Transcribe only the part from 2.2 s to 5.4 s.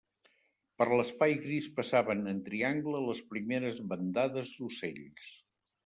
en triangle les primeres bandades d'ocells.